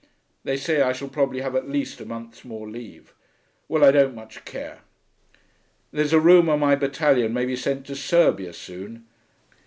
They 0.43 0.57
say 0.57 0.81
I 0.81 0.93
shall 0.93 1.09
probably 1.09 1.41
have 1.41 1.55
at 1.55 1.69
least 1.69 2.01
a 2.01 2.07
month's 2.07 2.43
more 2.43 2.67
leave.... 2.67 3.13
Well, 3.67 3.83
I 3.83 3.91
don't 3.91 4.15
much 4.15 4.43
care.... 4.45 4.79
There's 5.91 6.11
a 6.11 6.19
rumour 6.19 6.57
my 6.57 6.75
battalion 6.75 7.33
may 7.33 7.45
be 7.45 7.55
sent 7.55 7.85
to 7.85 7.95
Serbia 7.95 8.51
soon. 8.53 9.05